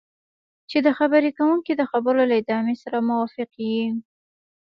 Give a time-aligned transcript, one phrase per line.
[0.69, 3.83] چې د خبرې کوونکي د خبرو له ادامې سره موافق یې.